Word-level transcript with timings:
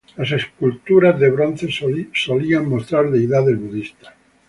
Las 0.17 0.31
esculturas 0.31 1.19
de 1.19 1.29
bronce 1.29 1.67
solían 2.11 2.67
mostrar 2.67 3.11
deidades 3.11 3.59
budistas. 3.61 4.11